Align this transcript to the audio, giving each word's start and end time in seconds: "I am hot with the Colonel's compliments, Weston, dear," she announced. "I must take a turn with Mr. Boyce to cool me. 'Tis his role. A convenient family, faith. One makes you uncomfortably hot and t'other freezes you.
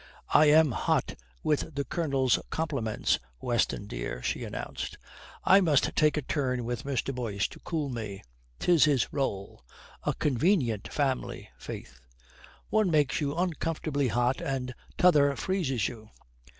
"I 0.33 0.47
am 0.47 0.71
hot 0.71 1.13
with 1.43 1.75
the 1.75 1.83
Colonel's 1.85 2.39
compliments, 2.49 3.19
Weston, 3.39 3.85
dear," 3.85 4.23
she 4.23 4.43
announced. 4.43 4.97
"I 5.43 5.61
must 5.61 5.95
take 5.95 6.17
a 6.17 6.23
turn 6.23 6.65
with 6.65 6.85
Mr. 6.85 7.13
Boyce 7.13 7.47
to 7.49 7.59
cool 7.59 7.87
me. 7.87 8.23
'Tis 8.57 8.85
his 8.85 9.13
role. 9.13 9.63
A 10.01 10.15
convenient 10.15 10.87
family, 10.91 11.49
faith. 11.59 12.01
One 12.71 12.89
makes 12.89 13.21
you 13.21 13.35
uncomfortably 13.35 14.07
hot 14.07 14.41
and 14.41 14.73
t'other 14.97 15.35
freezes 15.35 15.87
you. 15.87 16.09